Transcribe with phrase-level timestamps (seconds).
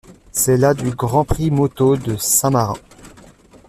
[0.31, 2.73] C'est la du Grand Prix moto de Saint-Marin.